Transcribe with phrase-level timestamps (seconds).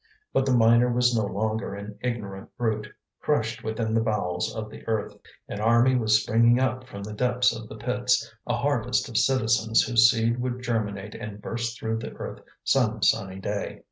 [0.33, 2.87] But the miner was no longer an ignorant brute,
[3.19, 5.15] crushed within the bowels of the earth.
[5.47, 9.83] An army was springing up from the depths of the pits, a harvest of citizens
[9.83, 13.79] whose seed would germinate and burst through the earth some sunny day.